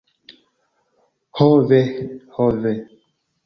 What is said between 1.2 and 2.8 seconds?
Ho ve! Ho ve.